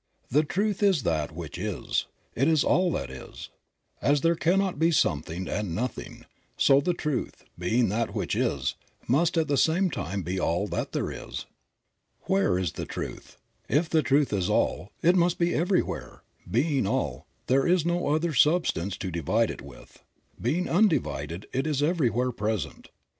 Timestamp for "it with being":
19.51-20.67